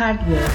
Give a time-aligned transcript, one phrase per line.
[0.00, 0.48] Hardware.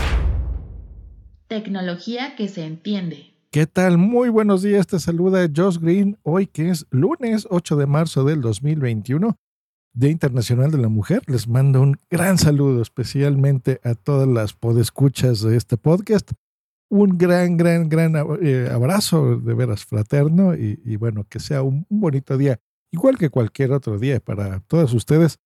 [1.48, 3.36] Tecnología que se entiende.
[3.52, 4.00] ¿Qué tal?
[4.00, 8.42] Muy buenos días, te saluda Josh Green, hoy que es lunes 8 de marzo del
[8.42, 9.38] 2021,
[9.94, 11.22] Día Internacional de la Mujer.
[11.28, 16.32] Les mando un gran saludo especialmente a todas las podescuchas de este podcast.
[16.90, 21.86] Un gran, gran, gran eh, abrazo de veras fraterno y, y bueno, que sea un,
[21.88, 22.60] bonito día,
[22.92, 25.38] igual que cualquier otro día para todos ustedes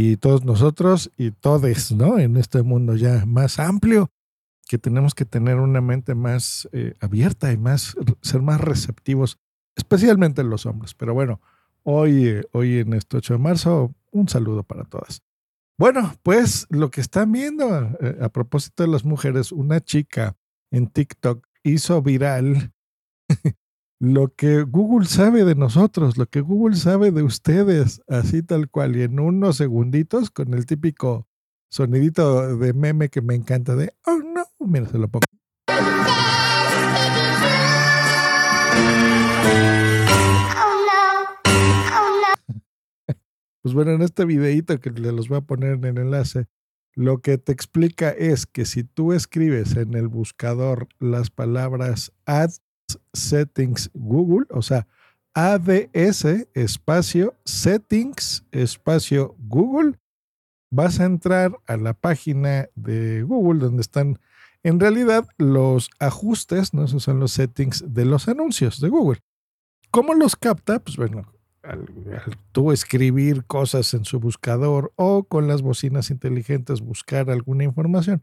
[0.00, 2.20] y todos nosotros y todes, ¿no?
[2.20, 4.12] En este mundo ya más amplio,
[4.68, 9.40] que tenemos que tener una mente más eh, abierta y más, ser más receptivos,
[9.74, 10.94] especialmente los hombres.
[10.94, 11.40] Pero bueno,
[11.82, 15.20] hoy, eh, hoy en este 8 de marzo, un saludo para todas.
[15.76, 17.66] Bueno, pues lo que están viendo
[18.00, 20.36] eh, a propósito de las mujeres, una chica
[20.70, 22.72] en TikTok hizo viral
[24.00, 28.96] lo que Google sabe de nosotros, lo que Google sabe de ustedes, así tal cual,
[28.96, 31.26] y en unos segunditos con el típico
[31.68, 35.24] sonidito de meme que me encanta de, oh no, mira, se lo pongo.
[43.60, 46.46] Pues bueno, en este videito que les los voy a poner en el enlace,
[46.94, 52.50] lo que te explica es que si tú escribes en el buscador las palabras add
[53.18, 54.86] Settings Google, o sea,
[55.34, 56.24] ADS
[56.54, 59.98] espacio Settings espacio Google,
[60.70, 64.18] vas a entrar a la página de Google donde están
[64.62, 66.84] en realidad los ajustes, ¿no?
[66.84, 69.20] Esos son los settings de los anuncios de Google.
[69.90, 70.80] ¿Cómo los capta?
[70.80, 71.32] Pues bueno,
[71.62, 77.64] al, al, tú escribir cosas en su buscador o con las bocinas inteligentes buscar alguna
[77.64, 78.22] información,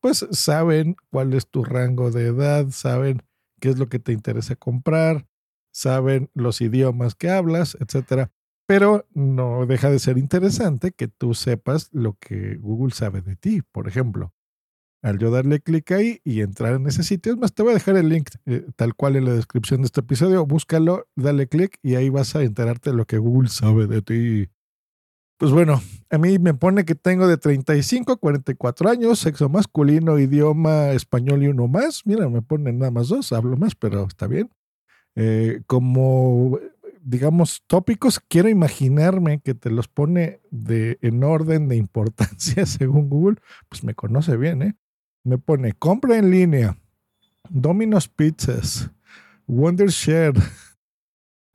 [0.00, 3.22] pues saben cuál es tu rango de edad, saben
[3.62, 5.28] qué es lo que te interesa comprar,
[5.72, 8.32] saben los idiomas que hablas, etcétera.
[8.66, 13.62] Pero no deja de ser interesante que tú sepas lo que Google sabe de ti.
[13.62, 14.34] Por ejemplo,
[15.00, 17.74] al yo darle clic ahí y entrar en ese sitio, es más, te voy a
[17.74, 20.44] dejar el link eh, tal cual en la descripción de este episodio.
[20.44, 24.48] Búscalo, dale clic y ahí vas a enterarte de lo que Google sabe de ti.
[25.38, 25.80] Pues bueno,
[26.12, 31.42] a mí me pone que tengo de 35 a 44 años, sexo masculino, idioma español
[31.42, 32.02] y uno más.
[32.04, 34.50] Mira, me ponen nada más dos, hablo más, pero está bien.
[35.14, 36.58] Eh, como,
[37.00, 43.38] digamos, tópicos, quiero imaginarme que te los pone de, en orden de importancia según Google,
[43.70, 44.74] pues me conoce bien, ¿eh?
[45.24, 46.76] Me pone compra en línea,
[47.48, 48.90] Domino's Pizzas,
[49.46, 50.34] Wondershare.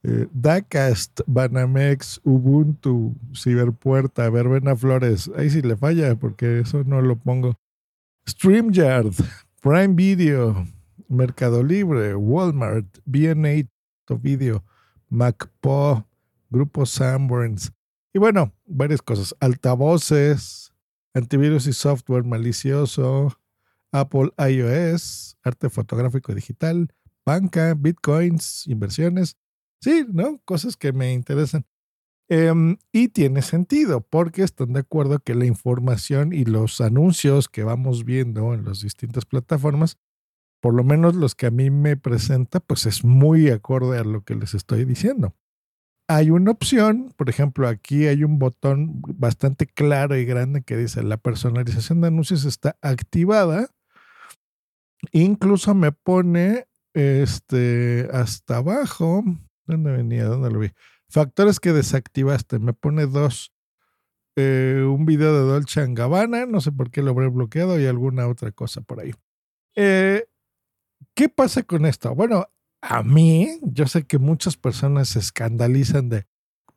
[0.04, 5.30] Eh, Dacast, Banamex, Ubuntu, Ciberpuerta, Verbena Flores.
[5.36, 7.56] Ahí sí le falla porque eso no lo pongo.
[8.28, 9.14] StreamYard,
[9.62, 10.68] Prime Video,
[11.08, 13.68] Mercado Libre, Walmart, BN8
[14.22, 14.64] Video,
[15.10, 16.06] MacPo,
[16.50, 17.72] Grupo Sanborns.
[18.14, 19.36] Y bueno, varias cosas.
[19.40, 20.74] Altavoces,
[21.14, 23.38] antivirus y software malicioso,
[23.92, 26.94] Apple iOS, arte fotográfico digital,
[27.26, 29.38] banca, bitcoins, inversiones,
[29.82, 30.40] Sí, ¿no?
[30.46, 31.66] Cosas que me interesan.
[32.30, 32.54] Eh,
[32.92, 38.04] y tiene sentido, porque están de acuerdo que la información y los anuncios que vamos
[38.06, 39.98] viendo en las distintas plataformas,
[40.62, 44.24] por lo menos los que a mí me presenta, pues es muy acorde a lo
[44.24, 45.36] que les estoy diciendo.
[46.10, 51.04] Hay una opción, por ejemplo, aquí hay un botón bastante claro y grande que dice
[51.04, 53.70] la personalización de anuncios está activada.
[55.12, 59.24] Incluso me pone este hasta abajo,
[59.68, 60.26] ¿Dónde venía?
[60.26, 60.72] ¿Dónde lo vi?
[61.10, 62.60] Factores que desactivaste.
[62.60, 63.54] Me pone dos.
[64.36, 66.46] Eh, un video de Dolce Gabbana.
[66.46, 69.14] No sé por qué lo habré bloqueado y alguna otra cosa por ahí.
[69.76, 70.26] Eh,
[71.14, 72.14] ¿Qué pasa con esto?
[72.16, 72.48] Bueno,
[72.82, 76.28] a mí, yo sé que muchas personas se escandalizan de,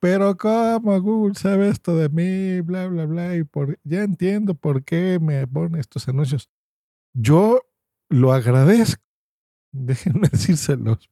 [0.00, 2.62] pero ¿cómo Google sabe esto de mí?
[2.62, 3.36] Bla, bla, bla.
[3.36, 6.48] Y por, ya entiendo por qué me pone estos anuncios.
[7.12, 7.60] Yo
[8.08, 9.02] lo agradezco.
[9.72, 11.10] Déjenme decírselos.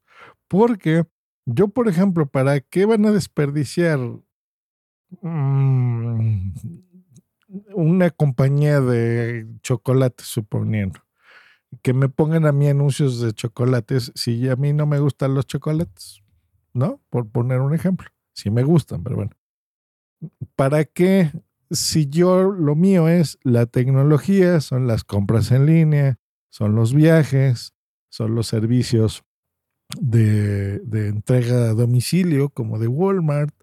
[0.49, 1.05] Porque
[1.50, 3.98] yo, por ejemplo, ¿para qué van a desperdiciar
[5.22, 6.53] mmm,
[7.72, 11.00] una compañía de chocolates, suponiendo?
[11.82, 15.46] Que me pongan a mí anuncios de chocolates si a mí no me gustan los
[15.46, 16.23] chocolates,
[16.75, 17.00] ¿no?
[17.08, 18.11] Por poner un ejemplo.
[18.34, 19.32] Sí me gustan, pero bueno.
[20.55, 21.32] ¿Para qué?
[21.70, 26.19] Si yo lo mío es la tecnología, son las compras en línea,
[26.50, 27.75] son los viajes,
[28.11, 29.25] son los servicios
[29.96, 33.55] de, de, entrega a domicilio, como de Walmart.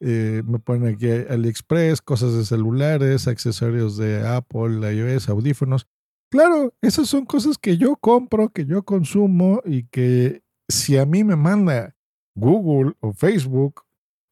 [0.00, 5.86] Eh, me ponen aquí AliExpress, cosas de celulares, accesorios de Apple, iOS, audífonos.
[6.30, 11.24] Claro, esas son cosas que yo compro, que yo consumo y que si a mí
[11.24, 11.94] me manda
[12.34, 13.82] Google o Facebook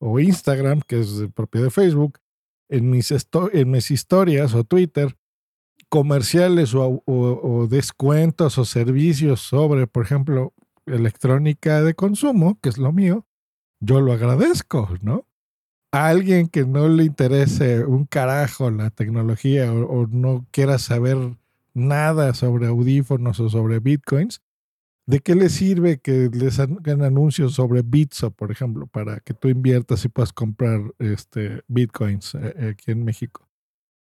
[0.00, 2.19] o Instagram, que es propiedad de Facebook,
[2.69, 3.12] en mis,
[3.52, 5.17] en mis historias o Twitter,
[5.88, 10.55] comerciales o, descuentos o servicios sobre, por ejemplo,
[10.87, 13.26] electrónica de consumo, que es lo mío,
[13.81, 15.26] yo lo agradezco, ¿no?
[15.93, 21.37] A alguien que no le interese un carajo la tecnología o, no quiera saber
[21.75, 24.40] nada sobre audífonos o sobre bitcoins,
[25.06, 29.49] ¿de qué le sirve que les hagan anuncios sobre Bitso, por ejemplo, para que tú
[29.49, 33.49] inviertas y puedas comprar este, bitcoins eh, aquí en México?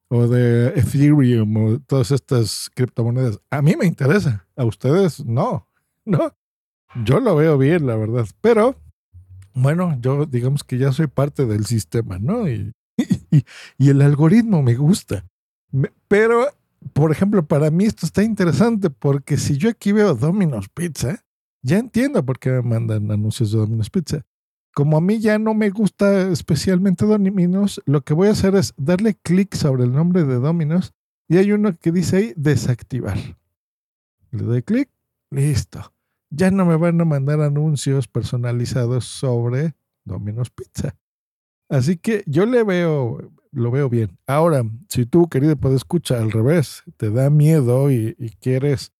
[0.09, 3.41] o de Ethereum o todas estas criptomonedas.
[3.51, 5.69] A mí me interesa, a ustedes no,
[6.05, 6.35] ¿no?
[7.05, 8.77] Yo lo veo bien, la verdad, pero
[9.55, 12.49] bueno, yo digamos que ya soy parte del sistema, ¿no?
[12.49, 12.73] Y,
[13.79, 15.25] el algoritmo me gusta.
[16.09, 16.47] pero,
[16.93, 21.25] por ejemplo, para mí esto está interesante porque si yo aquí veo Domino's Pizza,
[21.63, 24.25] ya entiendo por qué me mandan anuncios de Domino's Pizza
[24.79, 28.75] como a mí ya no me gusta especialmente Domino's, lo que voy a hacer es
[28.77, 30.93] darle clic sobre el nombre de Domino's
[31.29, 33.19] y hay uno que dice ahí desactivar.
[34.31, 34.89] Le doy clic,
[35.33, 35.93] listo.
[36.31, 40.97] Ya no me van a mandar anuncios personalizados sobre Domino's Pizza.
[41.69, 44.19] Así que yo le veo, lo veo bien.
[44.27, 48.93] Ahora, si tú, querido, puedes escuchar al revés, te da miedo y, y quieres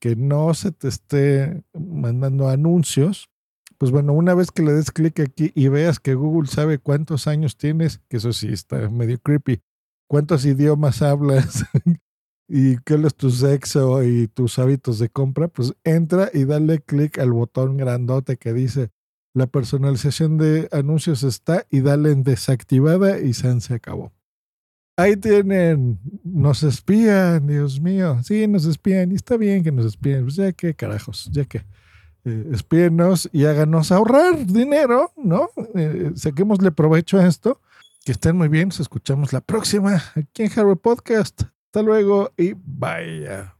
[0.00, 3.30] que no se te esté mandando anuncios,
[3.78, 7.26] pues bueno, una vez que le des clic aquí y veas que Google sabe cuántos
[7.26, 9.62] años tienes, que eso sí está medio creepy,
[10.08, 11.64] cuántos idiomas hablas
[12.48, 17.18] y cuál es tu sexo y tus hábitos de compra, pues entra y dale clic
[17.18, 18.90] al botón grandote que dice
[19.34, 24.12] la personalización de anuncios está y dale en desactivada y se acabó.
[24.96, 30.22] Ahí tienen, nos espían, Dios mío, sí, nos espían y está bien que nos espíen,
[30.22, 31.66] pues ya que carajos, ya que
[32.24, 35.50] eh, espíenos y háganos ahorrar dinero, ¿no?
[35.74, 37.60] Eh, saquémosle provecho a esto.
[38.04, 41.42] Que estén muy bien, nos escuchamos la próxima aquí en Harvard Podcast.
[41.76, 43.55] Hasta luego y vaya.